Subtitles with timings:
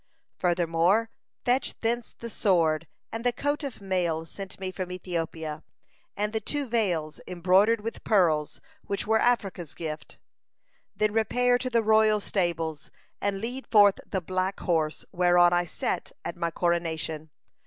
[0.35, 1.11] Furthermore,
[1.45, 5.63] fetch thence the sword and the coat of mail sent me from Ethiopia,
[6.17, 10.17] and the two veils embroidered with pearls which were Africa's gift.
[10.95, 12.89] Then repair to the royal stables,
[13.21, 17.29] and lead forth the black horse whereon I sat at my coronation.